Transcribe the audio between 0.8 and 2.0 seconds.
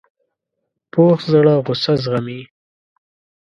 پوخ زړه غصه